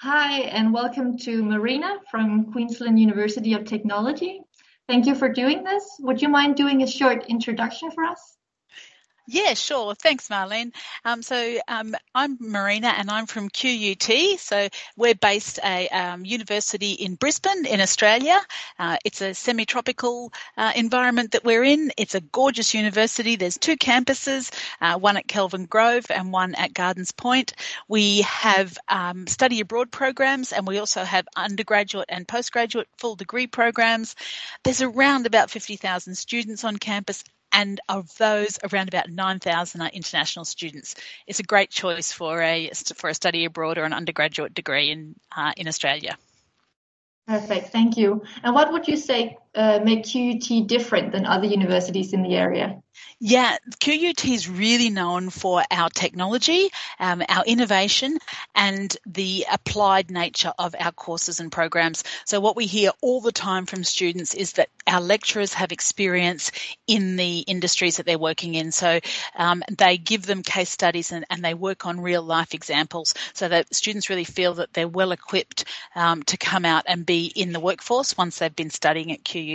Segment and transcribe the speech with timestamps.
[0.00, 4.42] Hi, and welcome to Marina from Queensland University of Technology.
[4.86, 5.82] Thank you for doing this.
[6.00, 8.35] Would you mind doing a short introduction for us?
[9.28, 9.96] Yeah, sure.
[9.96, 10.72] Thanks, Marlene.
[11.04, 14.38] Um, so um, I'm Marina and I'm from QUT.
[14.38, 18.40] So we're based a um, university in Brisbane in Australia.
[18.78, 21.90] Uh, it's a semi-tropical uh, environment that we're in.
[21.96, 23.34] It's a gorgeous university.
[23.34, 27.54] There's two campuses, uh, one at Kelvin Grove and one at Gardens Point.
[27.88, 33.48] We have um, study abroad programs and we also have undergraduate and postgraduate full degree
[33.48, 34.14] programs.
[34.62, 37.24] There's around about 50,000 students on campus
[37.56, 40.94] and of those, around about 9,000 are international students.
[41.26, 45.14] It's a great choice for a for a study abroad or an undergraduate degree in
[45.34, 46.18] uh, in Australia.
[47.26, 48.22] Perfect, thank you.
[48.44, 52.80] And what would you say uh, make QUT different than other universities in the area?
[53.18, 56.68] Yeah, QUT is really known for our technology,
[57.00, 58.18] um, our innovation,
[58.54, 62.04] and the applied nature of our courses and programs.
[62.26, 66.52] So, what we hear all the time from students is that our lecturers have experience
[66.86, 68.70] in the industries that they're working in.
[68.70, 69.00] So,
[69.34, 73.48] um, they give them case studies and, and, they work on real life examples so
[73.48, 77.52] that students really feel that they're well equipped um, to come out and be in
[77.52, 79.45] the workforce once they've been studying at QUT.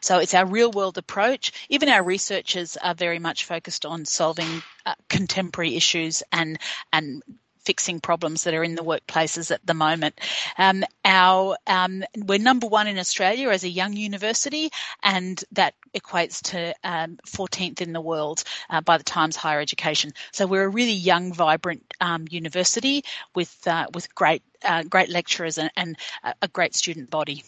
[0.00, 1.52] So, it's our real world approach.
[1.68, 6.58] Even our researchers are very much focused on solving uh, contemporary issues and
[6.92, 7.22] and
[7.68, 10.18] fixing problems that are in the workplaces at the moment.
[10.56, 14.70] Um, our um, we're number one in Australia as a young university,
[15.02, 20.12] and that equates to um, 14th in the world uh, by the Times Higher Education.
[20.32, 23.04] So we're a really young, vibrant um, university
[23.34, 25.98] with uh, with great uh, great lecturers and, and
[26.40, 27.44] a great student body.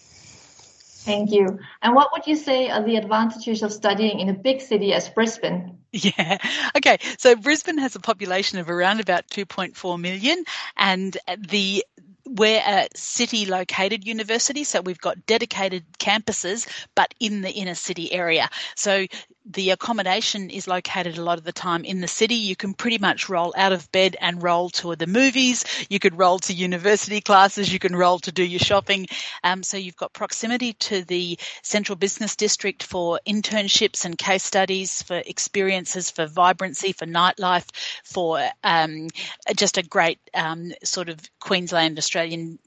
[1.04, 1.58] Thank you.
[1.80, 5.08] And what would you say are the advantages of studying in a big city as
[5.08, 5.78] Brisbane?
[5.92, 6.38] Yeah.
[6.76, 6.98] Okay.
[7.18, 10.44] So Brisbane has a population of around about 2.4 million
[10.76, 11.84] and the
[12.26, 18.12] we're a city located university, so we've got dedicated campuses, but in the inner city
[18.12, 18.48] area.
[18.76, 19.06] So
[19.52, 22.36] the accommodation is located a lot of the time in the city.
[22.36, 25.64] You can pretty much roll out of bed and roll to the movies.
[25.88, 27.72] You could roll to university classes.
[27.72, 29.08] You can roll to do your shopping.
[29.42, 35.02] Um, so you've got proximity to the central business district for internships and case studies,
[35.02, 37.68] for experiences, for vibrancy, for nightlife,
[38.04, 39.08] for um,
[39.56, 42.58] just a great um, sort of Queensland Australian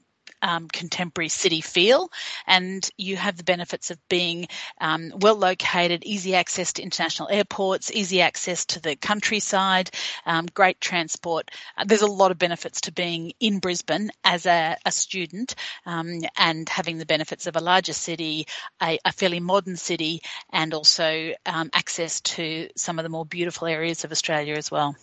[0.44, 2.10] um, contemporary city feel,
[2.46, 4.46] and you have the benefits of being
[4.80, 9.90] um, well located, easy access to international airports, easy access to the countryside,
[10.26, 11.50] um, great transport.
[11.78, 15.54] Uh, there's a lot of benefits to being in Brisbane as a, a student
[15.86, 18.46] um, and having the benefits of a larger city,
[18.82, 23.66] a, a fairly modern city, and also um, access to some of the more beautiful
[23.66, 24.94] areas of Australia as well.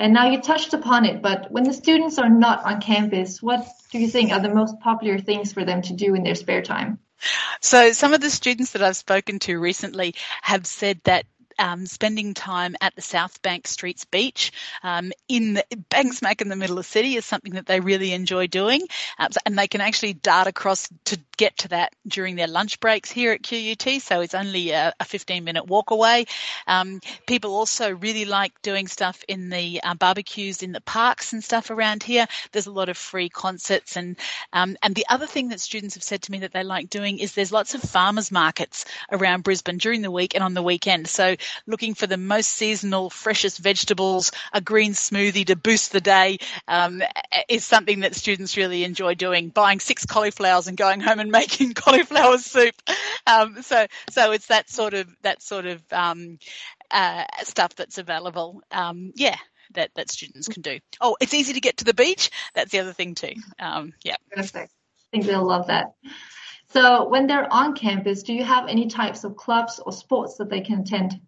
[0.00, 3.68] And now you touched upon it, but when the students are not on campus, what
[3.92, 6.62] do you think are the most popular things for them to do in their spare
[6.62, 6.98] time?
[7.60, 11.26] So, some of the students that I've spoken to recently have said that
[11.58, 14.52] um, spending time at the South Bank Streets Beach
[14.82, 17.80] um, in the, bang smack in the middle of the city is something that they
[17.80, 18.80] really enjoy doing.
[19.18, 23.10] Uh, and they can actually dart across to get to that during their lunch breaks
[23.10, 24.02] here at QUT.
[24.02, 26.26] So it's only a, a 15 minute walk away.
[26.66, 31.42] Um, people also really like doing stuff in the uh, barbecues in the parks and
[31.42, 32.26] stuff around here.
[32.52, 34.18] There's a lot of free concerts and
[34.52, 37.18] um, and the other thing that students have said to me that they like doing
[37.18, 41.08] is there's lots of farmers markets around Brisbane during the week and on the weekend.
[41.08, 41.36] So
[41.66, 47.02] looking for the most seasonal, freshest vegetables, a green smoothie to boost the day um,
[47.48, 49.48] is something that students really enjoy doing.
[49.48, 52.74] Buying six cauliflowers and going home and making cauliflower soup.
[53.26, 56.38] Um, so, so it's that sort of that sort of um,
[56.90, 58.62] uh, stuff that's available.
[58.70, 59.36] Um, yeah,
[59.74, 60.80] that, that students can do.
[61.00, 62.30] Oh, it's easy to get to the beach.
[62.54, 63.34] That's the other thing too.
[63.58, 64.16] Um, yeah.
[64.30, 64.72] Perfect.
[64.72, 65.94] I think they'll love that.
[66.68, 70.50] So when they're on campus, do you have any types of clubs or sports that
[70.50, 71.20] they can attend?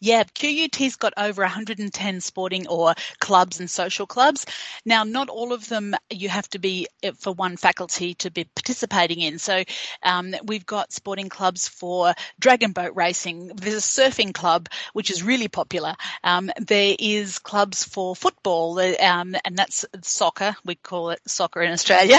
[0.00, 4.46] Yeah, QUT's got over 110 sporting or clubs and social clubs.
[4.84, 8.44] Now, not all of them you have to be eh, for one faculty to be
[8.44, 9.38] participating in.
[9.38, 9.64] So,
[10.02, 13.48] um, we've got sporting clubs for dragon boat racing.
[13.48, 15.94] There's a surfing club which is really popular.
[16.22, 20.56] Um, there is clubs for football, um, and that's soccer.
[20.64, 22.18] We call it soccer in Australia.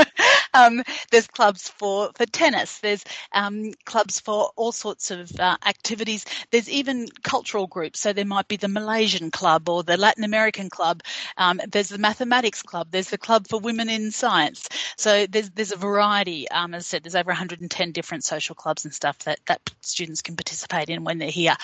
[0.54, 2.78] um, there's clubs for, for tennis.
[2.78, 6.24] There's um, clubs for all sorts of uh, activities.
[6.50, 6.87] There's even
[7.22, 8.00] cultural groups.
[8.00, 11.02] So there might be the Malaysian club or the Latin American club.
[11.36, 12.88] Um, there's the mathematics club.
[12.90, 14.68] There's the club for women in science.
[14.96, 16.48] So there's there's a variety.
[16.50, 20.22] Um, as I said, there's over 110 different social clubs and stuff that that students
[20.22, 21.56] can participate in when they're here,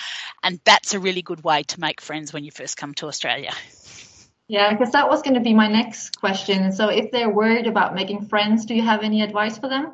[0.43, 3.53] and that's a really good way to make friends when you first come to Australia.
[4.47, 6.71] Yeah, because that was going to be my next question.
[6.71, 9.93] So, if they're worried about making friends, do you have any advice for them?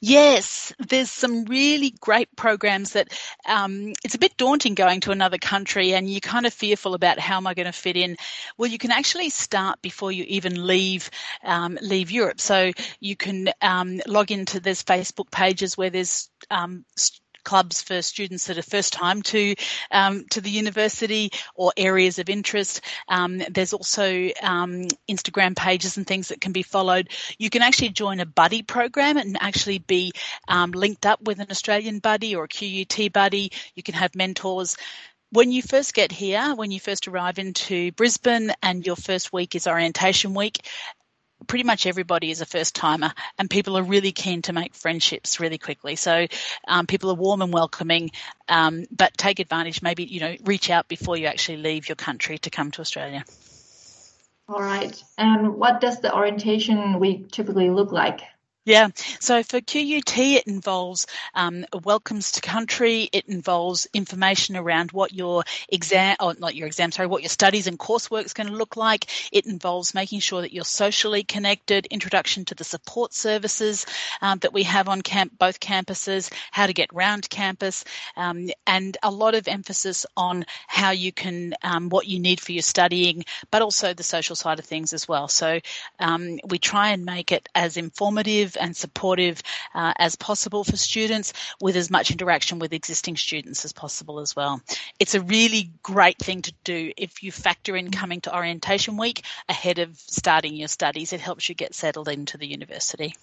[0.00, 3.08] Yes, there's some really great programs that
[3.46, 7.18] um, it's a bit daunting going to another country and you're kind of fearful about
[7.18, 8.16] how am I going to fit in.
[8.56, 11.10] Well, you can actually start before you even leave
[11.44, 12.40] um, leave Europe.
[12.40, 16.84] So you can um, log into there's Facebook pages where there's um,
[17.46, 19.54] clubs for students that are first time to
[19.90, 22.82] um, to the university or areas of interest.
[23.08, 27.08] Um, there's also um, Instagram pages and things that can be followed.
[27.38, 30.12] You can actually join a buddy program and actually be
[30.48, 33.52] um, linked up with an Australian buddy or a QUT buddy.
[33.74, 34.76] You can have mentors
[35.30, 39.54] when you first get here, when you first arrive into Brisbane and your first week
[39.54, 40.66] is orientation week,
[41.46, 45.38] pretty much everybody is a first timer and people are really keen to make friendships
[45.40, 45.96] really quickly.
[45.96, 46.26] So
[46.66, 48.10] um, people are warm and welcoming,
[48.48, 52.38] um, but take advantage, maybe, you know, reach out before you actually leave your country
[52.38, 53.24] to come to Australia.
[54.48, 55.02] All right.
[55.18, 58.20] And what does the orientation week typically look like?
[58.66, 58.88] Yeah,
[59.20, 63.08] so for QUT, it involves um, welcomes to country.
[63.12, 67.68] It involves information around what your exam, or not your exam, sorry, what your studies
[67.68, 69.06] and coursework is going to look like.
[69.32, 73.86] It involves making sure that you're socially connected, introduction to the support services
[74.20, 77.84] um, that we have on camp, both campuses, how to get round campus,
[78.16, 82.50] um, and a lot of emphasis on how you can, um, what you need for
[82.50, 85.28] your studying, but also the social side of things as well.
[85.28, 85.60] So
[86.00, 89.42] um, we try and make it as informative and supportive
[89.74, 94.34] uh, as possible for students with as much interaction with existing students as possible as
[94.34, 94.60] well.
[94.98, 99.24] It's a really great thing to do if you factor in coming to orientation week
[99.48, 101.12] ahead of starting your studies.
[101.12, 103.14] It helps you get settled into the university.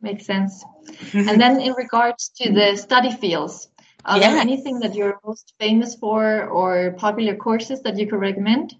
[0.00, 0.64] makes sense.
[1.14, 3.68] and then in regards to the study fields,
[4.04, 4.30] are yeah.
[4.30, 8.74] there anything that you're most famous for or popular courses that you could recommend?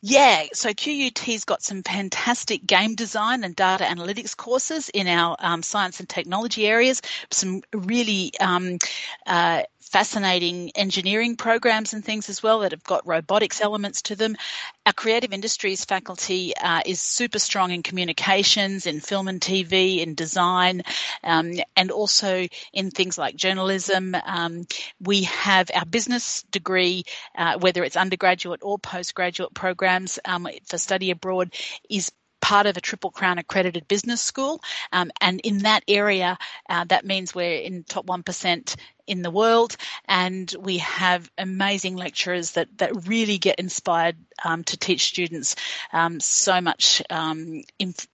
[0.00, 5.62] Yeah, so QUT's got some fantastic game design and data analytics courses in our um,
[5.62, 8.78] science and technology areas, some really um,
[9.26, 14.36] uh, fascinating engineering programs and things as well that have got robotics elements to them.
[14.84, 20.14] Our creative industries faculty uh, is super strong in communications, in film and TV, in
[20.14, 20.82] design,
[21.22, 24.14] um, and also in things like journalism.
[24.24, 24.66] Um,
[25.00, 27.04] we have our business degree,
[27.36, 31.54] uh, whether it's undergraduate or postgraduate programs um, for study abroad,
[31.88, 32.10] is
[32.40, 34.60] part of a Triple Crown accredited business school.
[34.92, 36.38] Um, and in that area,
[36.68, 38.76] uh, that means we're in top 1%
[39.08, 39.76] in the world,
[40.06, 45.56] and we have amazing lecturers that that really get inspired um, to teach students
[45.92, 47.62] um, so much um,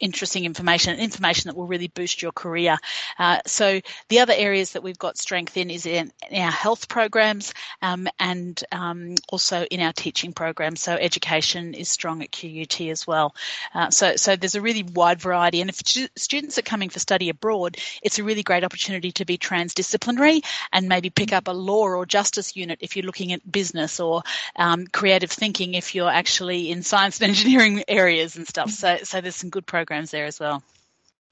[0.00, 2.76] interesting information, information that will really boost your career.
[3.19, 6.88] Uh, so the other areas that we've got strength in is in, in our health
[6.88, 10.81] programs um, and um, also in our teaching programs.
[10.81, 13.35] So education is strong at QUT as well.
[13.75, 15.76] Uh, so so there's a really wide variety, and if
[16.17, 20.88] students are coming for study abroad, it's a really great opportunity to be transdisciplinary and
[20.88, 24.23] maybe pick up a law or justice unit if you're looking at business or
[24.93, 28.70] creative thinking if you're actually in science and engineering areas and stuff.
[28.70, 30.62] So, so there's some good programs there as well.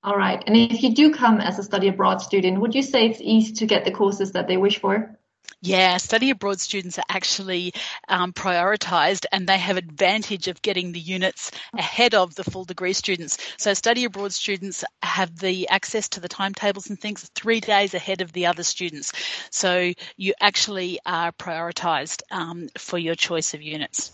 [0.04, 0.42] All right.
[0.46, 3.52] And if you do come as a study abroad student, would you say it's easy
[3.54, 5.16] to get the courses that they wish for?
[5.64, 7.72] Yeah, study abroad students are actually
[8.08, 12.94] um, prioritised and they have advantage of getting the units ahead of the full degree
[12.94, 13.38] students.
[13.58, 18.22] So study abroad students have the access to the timetables and things three days ahead
[18.22, 19.12] of the other students.
[19.50, 24.10] So you actually are prioritised um, for your choice of units.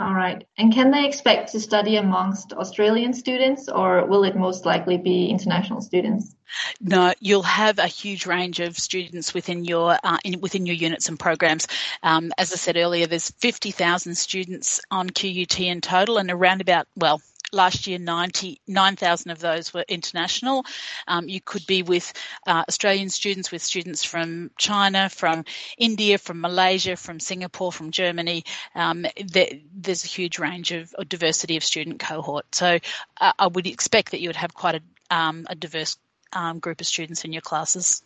[0.00, 0.46] All right.
[0.56, 5.26] And can they expect to study amongst Australian students or will it most likely be
[5.26, 6.34] international students?
[6.80, 11.10] No, you'll have a huge range of students within your uh, in, within your units
[11.10, 11.68] and programs.
[12.02, 16.88] Um, as I said earlier, there's 50,000 students on QUT in total, and around about
[16.96, 17.20] well
[17.52, 20.64] last year 9,000 of those were international.
[21.06, 22.12] Um, you could be with
[22.46, 25.44] uh, Australian students, with students from China, from
[25.78, 28.44] India, from Malaysia, from Singapore, from Germany.
[28.74, 32.54] Um, there, there's a huge range of, diversity of student cohort.
[32.54, 32.78] So
[33.20, 35.96] uh, I would expect that you would have quite a, um, a diverse
[36.32, 38.02] um, group of students in your classes.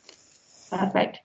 [0.70, 1.18] Perfect.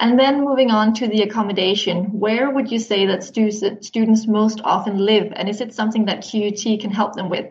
[0.00, 4.60] And then moving on to the accommodation, where would you say that stu- students most
[4.64, 5.32] often live?
[5.34, 7.46] And is it something that QUT can help them with?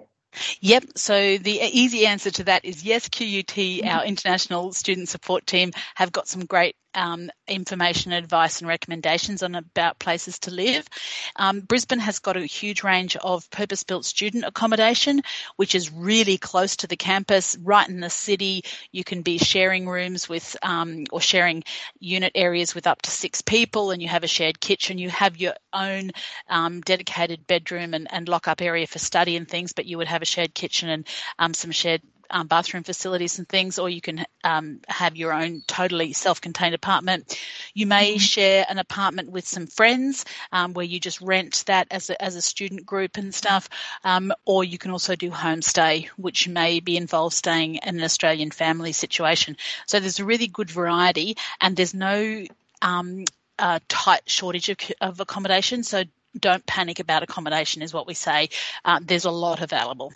[0.62, 0.86] Yep.
[0.96, 3.88] So the easy answer to that is yes, QUT, mm-hmm.
[3.88, 9.56] our international student support team, have got some great um, information, advice, and recommendations on
[9.56, 10.88] about places to live.
[11.36, 15.22] Um, Brisbane has got a huge range of purpose-built student accommodation,
[15.56, 18.64] which is really close to the campus, right in the city.
[18.92, 21.64] You can be sharing rooms with um, or sharing
[22.00, 24.98] unit areas with up to six people, and you have a shared kitchen.
[24.98, 26.12] You have your own
[26.48, 30.22] um, dedicated bedroom and, and lock-up area for study and things, but you would have
[30.22, 31.08] a shared kitchen and
[31.40, 32.02] um, some shared
[32.32, 37.40] um, bathroom facilities and things, or you can um, have your own totally self-contained apartment.
[37.74, 38.20] You may mm-hmm.
[38.20, 42.36] share an apartment with some friends um, where you just rent that as a, as
[42.36, 43.70] a student group and stuff,
[44.04, 48.52] um, or you can also do homestay, which may be involved staying in an Australian
[48.52, 49.58] family situation.
[49.86, 52.46] So there's a really good variety, and there's no
[52.82, 53.26] um,
[53.60, 55.84] uh, tight shortage of, of accommodation.
[55.84, 56.04] So
[56.40, 58.50] don't panic about accommodation, is what we say.
[58.86, 60.14] Uh, there's a lot available.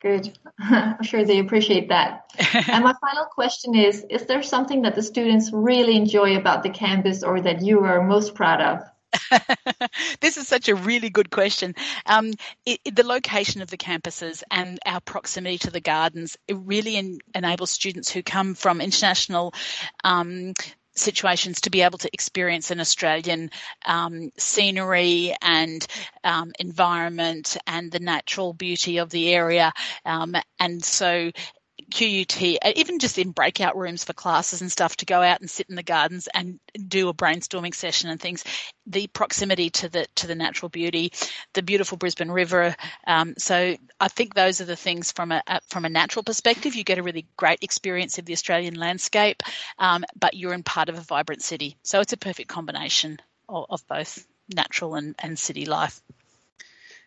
[0.00, 0.38] Good.
[0.58, 2.30] I'm sure they appreciate that.
[2.68, 6.70] and my final question is Is there something that the students really enjoy about the
[6.70, 8.82] campus or that you are most proud of?
[10.20, 11.74] this is such a really good question.
[12.06, 12.32] Um,
[12.64, 16.96] it, it, the location of the campuses and our proximity to the gardens it really
[16.96, 19.54] en- enables students who come from international
[20.04, 20.52] um,
[20.96, 23.50] situations to be able to experience an Australian
[23.84, 25.86] um, scenery and
[26.24, 29.72] um, environment and the natural beauty of the area.
[30.04, 31.30] Um, and so
[31.92, 35.48] QUT, uh, even just in breakout rooms for classes and stuff, to go out and
[35.48, 38.44] sit in the gardens and do a brainstorming session and things.
[38.86, 41.12] The proximity to the to the natural beauty,
[41.52, 42.74] the beautiful Brisbane River.
[43.06, 46.74] Um, so I think those are the things from a, from a natural perspective.
[46.74, 49.42] You get a really great experience of the Australian landscape,
[49.78, 51.76] um, but you're in part of a vibrant city.
[51.82, 56.00] So it's a perfect combination of, of both natural and, and city life.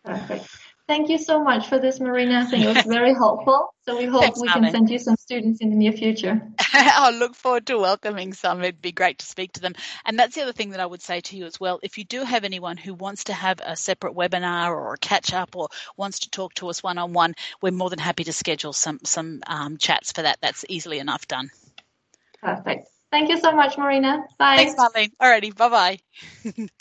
[0.03, 0.47] Perfect.
[0.89, 2.39] Thank you so much for this, Marina.
[2.39, 3.75] I think it was very helpful.
[3.85, 6.41] So we hope Thanks, we can send you some students in the near future.
[6.73, 8.63] I'll look forward to welcoming some.
[8.63, 9.75] It'd be great to speak to them.
[10.03, 11.79] And that's the other thing that I would say to you as well.
[11.83, 15.31] If you do have anyone who wants to have a separate webinar or a catch
[15.31, 18.33] up or wants to talk to us one on one, we're more than happy to
[18.33, 20.39] schedule some some um, chats for that.
[20.41, 21.51] That's easily enough done.
[22.41, 22.87] Perfect.
[23.11, 24.23] Thank you so much, Marina.
[24.39, 24.55] Bye.
[24.55, 25.11] Thanks, Marlene.
[25.21, 25.55] Alrighty.
[25.55, 26.67] Bye bye.